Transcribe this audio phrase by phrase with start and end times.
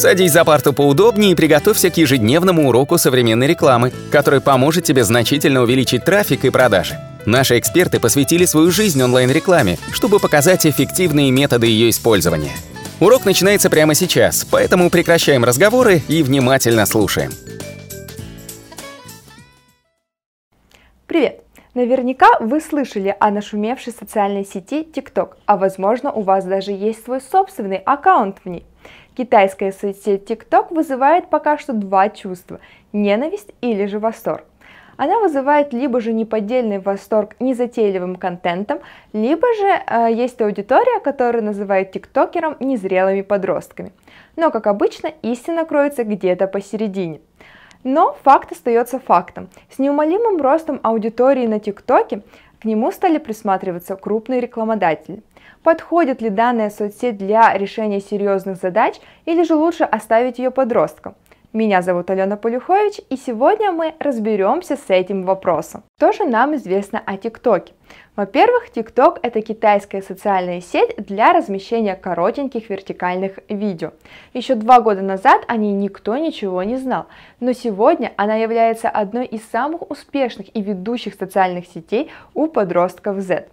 [0.00, 5.60] Садись за парту поудобнее и приготовься к ежедневному уроку современной рекламы, который поможет тебе значительно
[5.60, 6.98] увеличить трафик и продажи.
[7.26, 12.52] Наши эксперты посвятили свою жизнь онлайн-рекламе, чтобы показать эффективные методы ее использования.
[12.98, 17.32] Урок начинается прямо сейчас, поэтому прекращаем разговоры и внимательно слушаем.
[21.06, 21.42] Привет!
[21.74, 27.20] Наверняка вы слышали о нашумевшей социальной сети TikTok, а возможно у вас даже есть свой
[27.20, 28.64] собственный аккаунт в ней.
[29.16, 32.60] Китайская соцсеть TikTok вызывает пока что два чувства–
[32.92, 34.44] ненависть или же восторг.
[34.96, 38.80] Она вызывает либо же неподдельный восторг незатейливым контентом,
[39.14, 43.92] либо же э, есть аудитория, которая называет тиктокером незрелыми подростками.
[44.36, 47.20] Но, как обычно, истина кроется где-то посередине.
[47.82, 49.48] Но факт остается фактом.
[49.70, 52.20] С неумолимым ростом аудитории на ТикТоке
[52.60, 55.22] к нему стали присматриваться крупные рекламодатели.
[55.62, 61.14] Подходит ли данная соцсеть для решения серьезных задач или же лучше оставить ее подросткам?
[61.52, 65.82] Меня зовут Алена Полюхович, и сегодня мы разберемся с этим вопросом.
[65.96, 67.72] Что же нам известно о ТикТоке?
[68.14, 73.90] Во-первых, ТикТок– это китайская социальная сеть для размещения коротеньких вертикальных видео.
[74.32, 77.06] Еще два года назад о ней никто ничего не знал,
[77.40, 83.48] но сегодня она является одной из самых успешных и ведущих социальных сетей у подростков Z.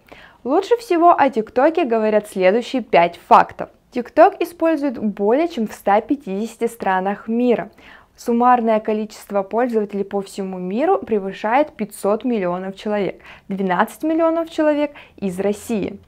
[0.47, 3.67] Лучше всего о ТикТоке говорят следующие пять фактов.
[3.91, 7.69] TikTok используют более чем в 150 странах мира.
[8.15, 15.99] Суммарное количество пользователей по всему миру превышает 500 миллионов человек, 12 миллионов человек из России.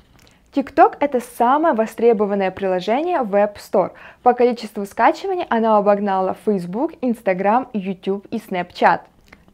[0.53, 3.91] TikTok– это самое востребованное приложение в App Store.
[4.23, 9.01] По количеству скачиваний оно обогнало Facebook, Instagram, YouTube и Snapchat.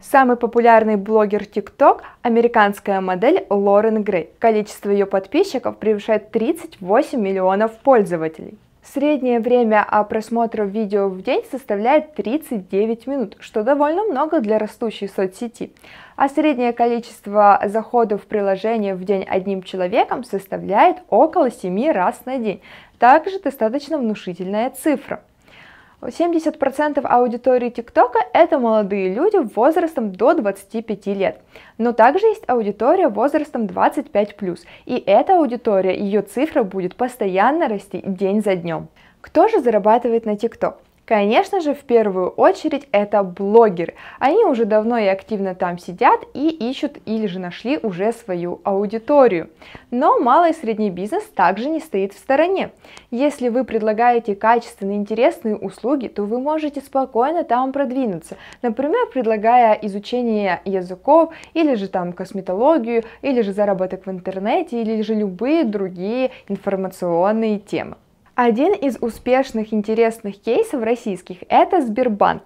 [0.01, 4.29] Самый популярный блогер TikTok– американская модель Лорен Грей.
[4.39, 8.57] Количество ее подписчиков превышает 38 миллионов пользователей.
[8.83, 15.71] Среднее время просмотра видео в день составляет 39 минут, что довольно много для растущей соцсети.
[16.15, 22.37] А среднее количество заходов в приложение в день одним человеком составляет около 7 раз на
[22.37, 22.61] день.
[22.99, 25.21] Также достаточно внушительная цифра.
[26.07, 31.41] 70% аудитории ТикТока– это молодые люди возрастом до 25 лет.
[31.77, 38.41] Но также есть аудитория возрастом 25+, и эта аудитория, ее цифра будет постоянно расти день
[38.41, 38.87] за днем.
[39.21, 40.84] Кто же зарабатывает на ТикТок?
[41.05, 43.93] Конечно же, в первую очередь это блогеры.
[44.17, 49.51] Они уже давно и активно там сидят и ищут или же нашли уже свою аудиторию.
[49.91, 52.71] Но малый и средний бизнес также не стоит в стороне.
[53.11, 58.37] Если вы предлагаете качественные, интересные услуги, то вы можете спокойно там продвинуться.
[58.63, 65.13] Например, предлагая изучение языков, или же там косметологию, или же заработок в интернете, или же
[65.13, 67.97] любые другие информационные темы.
[68.35, 72.43] Один из успешных интересных кейсов российских– это Сбербанк.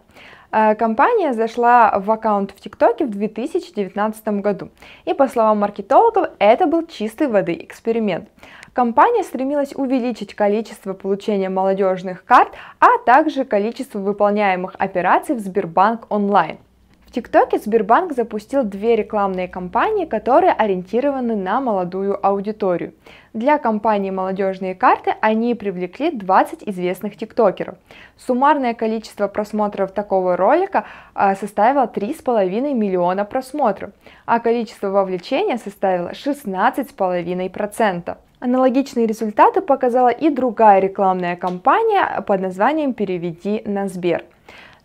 [0.52, 4.70] Э, компания зашла в аккаунт в ТикТоке в 2019 году.
[5.06, 8.30] И по словам маркетологов, это был чистой воды эксперимент.
[8.74, 16.60] Компания стремилась увеличить количество получения молодежных карт, а также количество выполняемых операций в Сбербанк онлайн.
[17.10, 22.94] В ТикТоке Сбербанк запустил две рекламные кампании, которые ориентированы на молодую аудиторию.
[23.34, 27.78] Для компании «Молодежные карты» они привлекли 20 известных тиктокеров.
[28.16, 33.90] Суммарное количество просмотров такого ролика а, составило 3,5 миллиона просмотров,
[34.28, 38.18] а количество вовлечения составило 16,5%.
[38.40, 44.26] Аналогичные результаты показала и другая рекламная кампания под названием «Переведи на Сбер».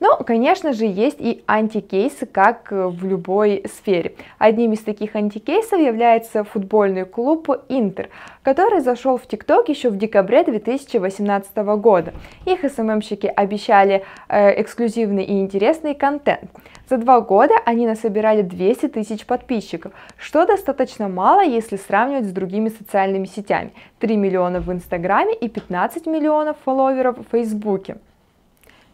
[0.04, 4.16] Но, конечно же, есть и антикейсы, как в любой сфере.
[4.36, 8.10] Одним из таких антикейсов является футбольный клуб Интер,
[8.42, 12.12] который зашел в ТикТок еще в декабре 2018 года.
[12.44, 16.50] Их СММщики обещали э, эксклюзивный и интересный контент.
[16.90, 22.68] За два года они насобирали 200 тысяч подписчиков, что достаточно мало, если сравнивать с другими
[22.68, 23.72] социальными сетями.
[24.00, 27.96] 3 миллиона в Инстаграме и 15 миллионов фолловеров в Фейсбуке.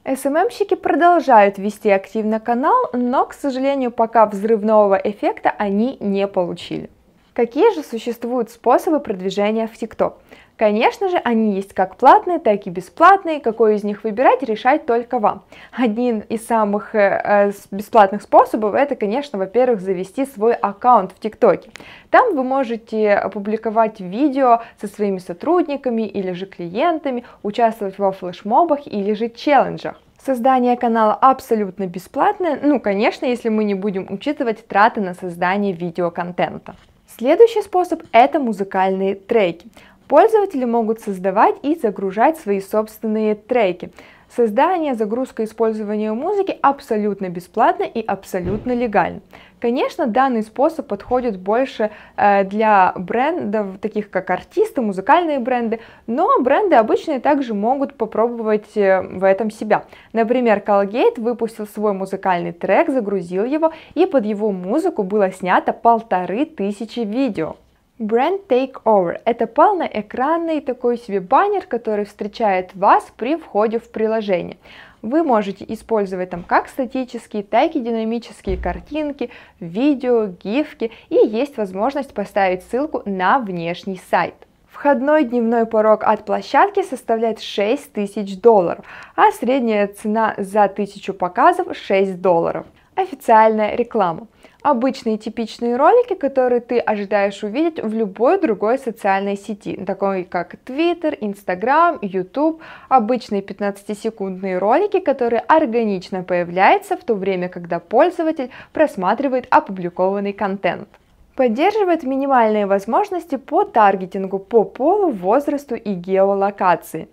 [0.05, 6.88] СММщики продолжают вести активно канал, но, к сожалению, пока взрывного эффекта они не получили.
[7.35, 10.14] Какие же существуют способы продвижения в TikTok?
[10.61, 13.41] Конечно же, они есть как платные, так и бесплатные.
[13.41, 15.43] Какой из них выбирать, решать только вам.
[15.73, 21.71] Один из самых э, э бесплатных способов это, конечно, во-первых, завести свой аккаунт в ТикТоке.
[22.11, 29.15] Там вы можете опубликовать видео со своими сотрудниками или же клиентами, участвовать во флешмобах или
[29.15, 29.95] же челленджах.
[30.23, 36.75] Создание канала абсолютно бесплатное, ну, конечно, если мы не будем учитывать траты на создание видеоконтента.
[37.19, 39.67] Следующий способ– это музыкальные треки.
[40.11, 43.93] Пользователи могут создавать и загружать свои собственные треки.
[44.29, 49.21] Создание, загрузка, использование музыки абсолютно бесплатно и абсолютно легально.
[49.61, 55.79] Конечно, данный способ подходит больше э, для брендов, таких как артисты, музыкальные бренды,
[56.09, 59.85] но бренды обычные также могут попробовать э, в этом себя.
[60.12, 66.47] Например, Colgate выпустил свой музыкальный трек, загрузил его, и под его музыку было снято полторы
[66.47, 67.55] тысячи видео.
[68.00, 74.56] Brand Takeover– это полноэкранный такой себе баннер, который встречает вас при входе в приложение.
[75.02, 79.29] Вы можете использовать там как статические, так и динамические картинки,
[79.61, 84.35] видео, гифки и есть возможность поставить ссылку на внешний сайт.
[84.70, 91.76] Входной дневной порог от площадки составляет 6 тысяч долларов, а средняя цена за 1000 показов
[91.76, 92.64] 6 долларов.
[92.94, 94.26] Официальная реклама–
[94.62, 101.17] обычные типичные ролики, которые ты ожидаешь увидеть в любой другой социальной сети, такой как Twitter,
[101.19, 110.33] Instagram, YouTube, обычные 15-секундные ролики, которые органично появляются в то время, когда пользователь просматривает опубликованный
[110.33, 110.89] контент.
[111.37, 117.09] Поддерживает минимальные возможности по таргетингу по полу, возрасту и геолокации.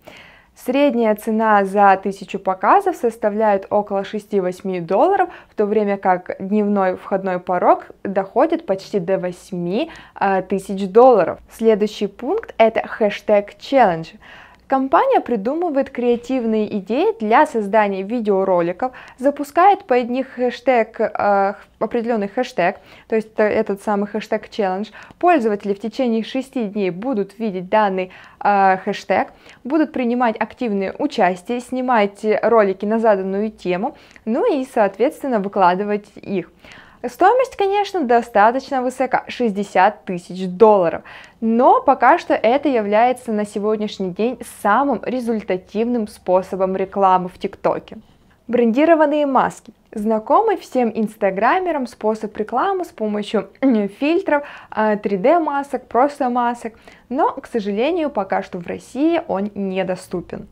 [0.65, 7.39] Средняя цена за тысячу показов составляет около 6-8 долларов, в то время как дневной входной
[7.39, 9.87] порог доходит почти до 8
[10.19, 11.39] э, тысяч долларов.
[11.51, 14.15] Следующий пункт это хэштег challenge.
[14.67, 22.75] Компания придумывает креативные идеи для создания видеороликов, запускает под них хэштег, э, определенный хэштег,
[23.07, 24.89] то есть этот самый хэштег челлендж.
[25.19, 28.11] Пользователи в течение 6 дней будут видеть данный
[28.43, 29.29] э, хэштег,
[29.63, 36.51] будут принимать активное участие, снимать ролики на заданную тему, ну и, соответственно, выкладывать их.
[37.05, 41.03] Стоимость, конечно, достаточно высока, 60 тысяч долларов,
[41.41, 47.99] но пока что это является на сегодняшний день самым результативным способом рекламы в ТикТоке.
[48.47, 49.73] Брендированные маски.
[49.91, 53.49] Знакомый всем инстаграмерам способ рекламы с помощью
[53.99, 56.73] фильтров, 3D а, просто масок,
[57.09, 60.47] но, к сожалению, пока что в России он недоступен.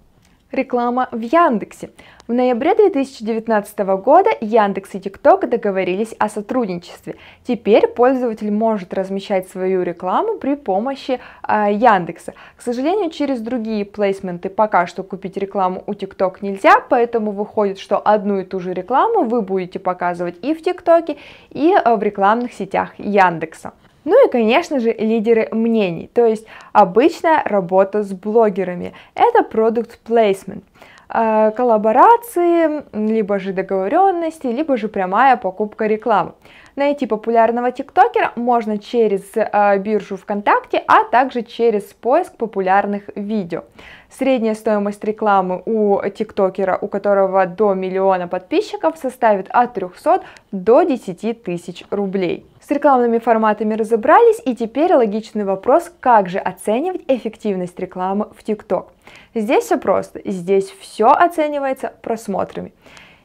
[0.55, 1.89] Реклама в Яндексе.
[2.27, 7.17] В ноябре 2019 года Яндекс и ТикТок договорились о сотрудничестве.
[7.43, 12.33] Теперь пользователь может размещать свою рекламу при помощи э, Яндекса.
[12.55, 17.99] К сожалению, через другие плейсменты пока что купить рекламу у ТикТок нельзя, поэтому выходит, что
[17.99, 21.17] одну и ту же рекламу вы будете показывать и в ТикТоке,
[21.51, 23.73] и э, в рекламных сетях Яндекса.
[24.05, 28.93] Ну и, конечно же, лидеры мнений, то есть обычная работа с блогерами.
[29.15, 30.63] Это продукт placement
[31.09, 36.33] а, коллаборации, либо же договоренности, либо же прямая покупка рекламы.
[36.75, 43.63] Найти популярного тиктокера можно через э, биржу ВКонтакте, а также через поиск популярных видео.
[44.09, 51.43] Средняя стоимость рекламы у тиктокера, у которого до миллиона подписчиков, составит от 300 до 10
[51.43, 52.45] тысяч рублей.
[52.67, 58.91] С рекламными форматами разобрались, и теперь логичный вопрос, как же оценивать эффективность рекламы в ТикТок.
[59.35, 62.73] Здесь все просто, здесь все оценивается просмотрами.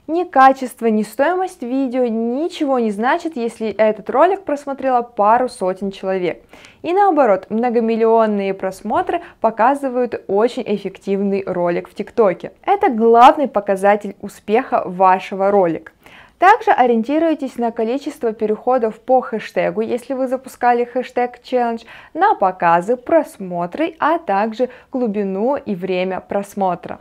[0.06, 6.42] Ни качество, ни стоимость видео ничего не значит, если этот ролик просмотрело пару сотен человек.
[6.82, 12.52] И наоборот, многомиллионные просмотры показывают очень эффективный ролик в ТикТоке.
[12.62, 15.92] Это главный показатель успеха вашего ролика.
[16.40, 23.94] Также ориентируйтесь на количество переходов по хэштегу, если вы запускали хэштег челлендж, на показы, просмотры,
[23.98, 26.98] а также глубину и время просмотра.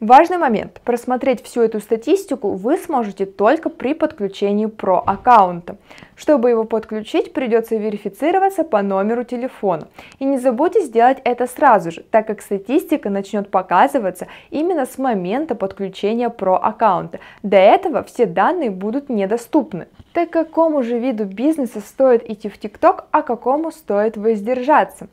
[0.00, 0.80] Важный момент.
[0.82, 5.76] Просмотреть всю эту статистику вы сможете только при подключении про аккаунта.
[6.16, 9.88] Чтобы его подключить, придется верифицироваться по номеру телефона.
[10.18, 15.54] И не забудьте сделать это сразу же, так как статистика начнет показываться именно с момента
[15.54, 17.20] подключения про аккаунта.
[17.42, 19.86] До этого все данные будут недоступны.
[20.14, 25.08] Так какому же виду бизнеса стоит идти в ТикТок, а какому стоит воздержаться?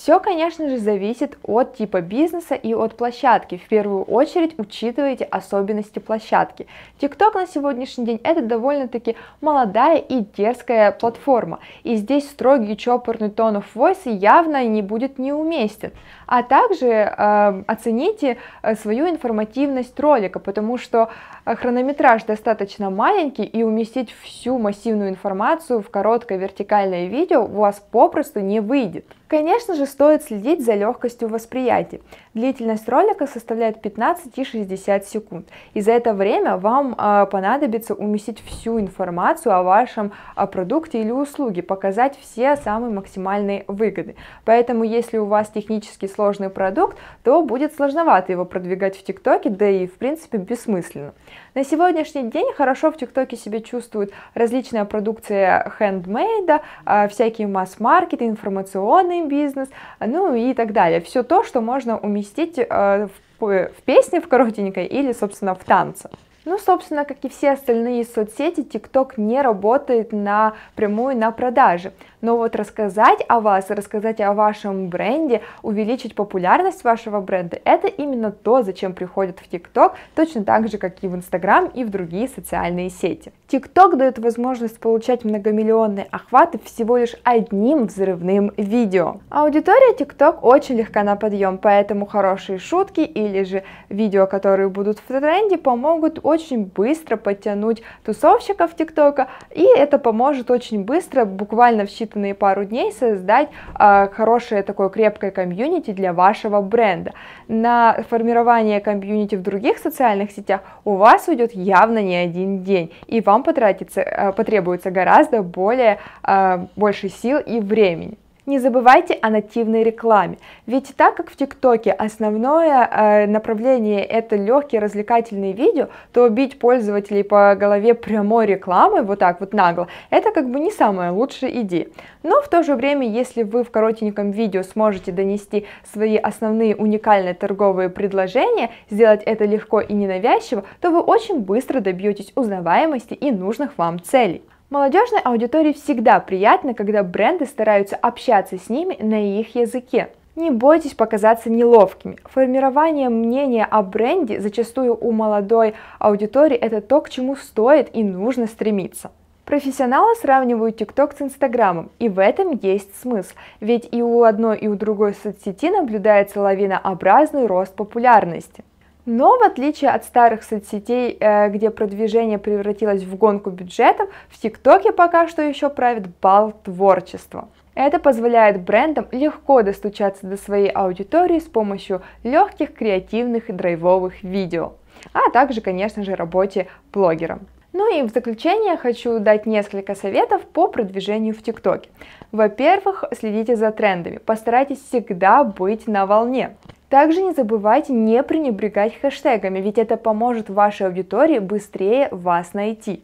[0.00, 3.56] Все, конечно же, зависит от типа бизнеса и от площадки.
[3.58, 6.68] В первую очередь учитывайте особенности площадки.
[7.00, 11.58] TikTok на сегодняшний день это довольно-таки молодая и дерзкая платформа.
[11.82, 15.90] И здесь строгий чопорный тон of voice явно не будет неуместен.
[16.28, 21.08] А также э, оцените э, свою информативность ролика, потому что
[21.46, 27.82] э, хронометраж достаточно маленький и уместить всю массивную информацию в короткое вертикальное видео у вас
[27.90, 29.06] попросту не выйдет.
[29.28, 32.00] Конечно же, стоит следить за легкостью восприятия.
[32.32, 35.48] Длительность ролика составляет 15 и 60 секунд.
[35.74, 41.10] И за это время вам э, понадобится уместить всю информацию о вашем о продукте или
[41.10, 44.16] услуге, показать все самые максимальные выгоды.
[44.46, 49.68] Поэтому, если у вас технически сложный продукт, то будет сложновато его продвигать в ТикТоке, да
[49.68, 51.12] и в принципе бессмысленно.
[51.54, 56.62] На сегодняшний день хорошо в ТикТоке себя чувствует различная продукция хендмейда,
[57.08, 59.68] всякие масс-маркеты, информационный бизнес,
[60.00, 61.00] ну и так далее.
[61.00, 63.08] Все то, что можно уместить э,
[63.38, 66.10] в, песне в коротенькой или, собственно, в танце.
[66.44, 71.92] Ну, собственно, как и все остальные соцсети, TikTok не работает напрямую на продаже.
[72.20, 78.32] Но вот рассказать о вас, рассказать о вашем бренде, увеличить популярность вашего бренда, это именно
[78.32, 82.26] то, зачем приходят в TikTok, точно так же, как и в Instagram и в другие
[82.26, 83.32] социальные сети.
[83.48, 89.20] TikTok дает возможность получать многомиллионные охваты всего лишь одним взрывным видео.
[89.30, 95.06] Аудитория TikTok очень легка на подъем, поэтому хорошие шутки или же видео, которые будут в
[95.06, 102.07] тренде, помогут очень быстро подтянуть тусовщиков ТикТока, и это поможет очень быстро, буквально в считанные
[102.34, 103.48] пару дней, создать
[103.78, 107.12] э, хорошее такое крепкое комьюнити для вашего бренда.
[107.48, 113.20] На формирование комьюнити в других социальных сетях у вас уйдет явно не один день, и
[113.20, 118.18] вам потратится, э, потребуется гораздо более, э, больше сил и времени.
[118.48, 124.80] Не забывайте о нативной рекламе, ведь так как в ТикТоке основное э, направление это легкие
[124.80, 130.48] развлекательные видео, то бить пользователей по голове прямой рекламой, вот так вот нагло, это как
[130.48, 131.88] бы не самая лучшая идея.
[132.22, 137.34] Но в то же время, если вы в коротеньком видео сможете донести свои основные уникальные
[137.34, 143.76] торговые предложения, сделать это легко и ненавязчиво, то вы очень быстро добьетесь узнаваемости и нужных
[143.76, 144.40] вам целей.
[144.70, 150.10] Молодежной аудитории всегда приятно, когда бренды стараются общаться с ними на их языке.
[150.36, 152.18] Не бойтесь показаться неловкими.
[152.24, 158.46] Формирование мнения о бренде зачастую у молодой аудитории это то, к чему стоит и нужно
[158.46, 159.10] стремиться.
[159.46, 164.68] Профессионалы сравнивают TikTok с Инстаграмом, и в этом есть смысл, ведь и у одной, и
[164.68, 168.62] у другой соцсети наблюдается лавинообразный рост популярности.
[169.10, 174.92] Но в отличие от старых соцсетей, э, где продвижение превратилось в гонку бюджетов, в ТикТоке
[174.92, 177.48] пока что еще правит бал творчества.
[177.74, 184.74] Это позволяет брендам легко достучаться до своей аудитории с помощью легких, креативных и драйвовых видео,
[185.14, 187.46] а также, конечно же, работе блогером.
[187.72, 191.88] Ну и в заключение хочу дать несколько советов по продвижению в ТикТоке.
[192.30, 196.56] Во-первых, следите за трендами, постарайтесь всегда быть на волне.
[196.88, 203.02] Также не забывайте не пренебрегать хэштегами, ведь это поможет вашей аудитории быстрее вас найти.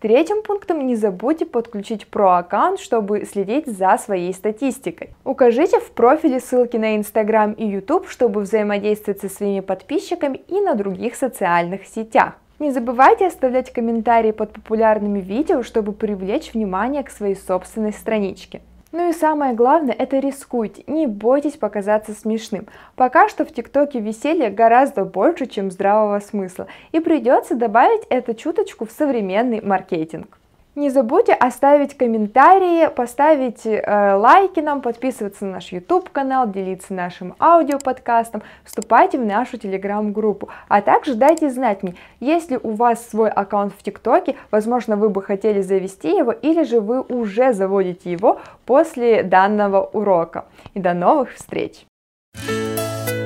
[0.00, 5.10] Третьим пунктом не забудьте подключить про-аккаунт, чтобы следить за своей статистикой.
[5.24, 10.74] Укажите в профиле ссылки на Instagram и YouTube, чтобы взаимодействовать со своими подписчиками и на
[10.74, 12.34] других социальных сетях.
[12.58, 18.60] Не забывайте оставлять комментарии под популярными видео, чтобы привлечь внимание к своей собственной страничке.
[18.98, 22.66] Ну и самое главное, это рискуйте, не бойтесь показаться смешным.
[22.94, 28.86] Пока что в ТикТоке веселья гораздо больше, чем здравого смысла, и придется добавить эту чуточку
[28.86, 30.38] в современный маркетинг.
[30.76, 37.34] Не забудьте оставить комментарии, поставить э, лайки нам, подписываться на наш YouTube канал, делиться нашим
[37.40, 40.50] аудиоподкастом, вступайте в нашу телеграм-группу.
[40.68, 45.22] А также дайте знать мне, если у вас свой аккаунт в ТикТоке, возможно, вы бы
[45.22, 50.44] хотели завести его, или же вы уже заводите его после данного урока.
[50.74, 51.86] И до новых встреч!